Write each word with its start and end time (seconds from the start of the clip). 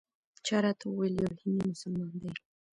چا 0.45 0.57
راته 0.63 0.83
وویل 0.87 1.15
یو 1.23 1.39
هندي 1.41 1.63
مسلمان 1.71 2.13
دی. 2.21 2.31